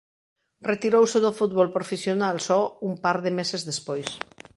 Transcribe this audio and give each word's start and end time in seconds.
Retirouse 0.71 1.17
do 1.25 1.31
fútbol 1.39 1.67
profesional 1.77 2.35
só 2.47 2.61
un 2.89 2.93
par 3.03 3.17
de 3.25 3.31
meses 3.39 3.61
despois. 3.69 4.07